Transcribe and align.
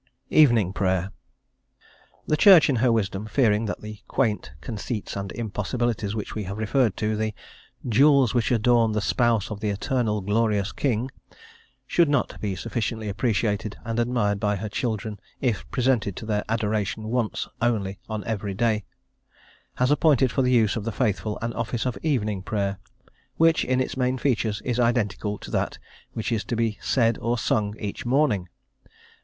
EVENING 0.31 0.73
PRAYER. 0.73 1.11
The 2.25 2.35
Church, 2.35 2.71
in 2.71 2.77
her 2.77 2.91
wisdom, 2.91 3.27
fearing 3.27 3.65
that 3.65 3.81
the 3.81 3.99
quaint 4.07 4.51
conceits 4.59 5.15
and 5.15 5.31
impossibilities 5.33 6.15
which 6.15 6.33
we 6.33 6.45
have 6.45 6.57
referred 6.57 6.97
to, 6.97 7.15
the 7.15 7.35
"Jewels 7.87 8.33
which 8.33 8.49
adorn 8.49 8.93
the 8.93 8.99
spouse 8.99 9.51
of 9.51 9.59
the 9.59 9.69
eternal 9.69 10.21
glorious 10.21 10.71
King," 10.71 11.11
should 11.85 12.09
not 12.09 12.41
be 12.41 12.55
sufficiently 12.55 13.09
appreciated 13.09 13.77
and 13.85 13.99
admired 13.99 14.39
by 14.39 14.55
her 14.55 14.69
children, 14.69 15.19
if 15.39 15.69
presented 15.69 16.15
to 16.15 16.25
their 16.25 16.43
adoration 16.49 17.09
once 17.09 17.47
only 17.61 17.99
on 18.09 18.23
every 18.23 18.55
day, 18.55 18.83
has 19.75 19.91
appointed 19.91 20.31
for 20.31 20.41
the 20.41 20.51
use 20.51 20.75
of 20.75 20.83
the 20.83 20.91
faithful 20.91 21.37
an 21.43 21.53
office 21.53 21.85
of 21.85 21.95
Evening 22.01 22.41
Prayer, 22.41 22.79
which, 23.37 23.63
in 23.63 23.79
its 23.79 23.95
main 23.95 24.17
features, 24.17 24.63
is 24.65 24.79
identical 24.79 25.33
with 25.33 25.43
that 25.51 25.77
which 26.13 26.31
is 26.31 26.43
to 26.45 26.55
be 26.55 26.79
"said 26.81 27.19
or 27.19 27.37
sung" 27.37 27.75
each 27.79 28.03
morning. 28.03 28.49